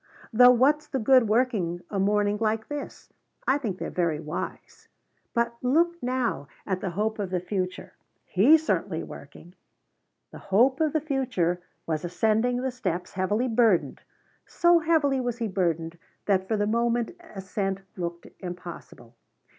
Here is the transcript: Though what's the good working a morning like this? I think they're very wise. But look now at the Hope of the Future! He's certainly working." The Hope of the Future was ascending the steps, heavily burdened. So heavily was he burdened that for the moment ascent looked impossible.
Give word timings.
Though 0.33 0.49
what's 0.49 0.87
the 0.87 0.97
good 0.97 1.27
working 1.29 1.83
a 1.91 1.99
morning 1.99 2.37
like 2.39 2.69
this? 2.69 3.13
I 3.47 3.59
think 3.59 3.77
they're 3.77 3.91
very 3.91 4.19
wise. 4.19 4.87
But 5.35 5.55
look 5.61 6.01
now 6.01 6.47
at 6.65 6.81
the 6.81 6.89
Hope 6.89 7.19
of 7.19 7.29
the 7.29 7.39
Future! 7.39 7.93
He's 8.25 8.65
certainly 8.65 9.03
working." 9.03 9.53
The 10.31 10.39
Hope 10.39 10.81
of 10.81 10.93
the 10.93 11.01
Future 11.01 11.61
was 11.85 12.03
ascending 12.03 12.63
the 12.63 12.71
steps, 12.71 13.13
heavily 13.13 13.47
burdened. 13.47 14.01
So 14.47 14.79
heavily 14.79 15.21
was 15.21 15.37
he 15.37 15.47
burdened 15.47 15.99
that 16.25 16.47
for 16.47 16.57
the 16.57 16.65
moment 16.65 17.15
ascent 17.35 17.81
looked 17.95 18.25
impossible. 18.39 19.13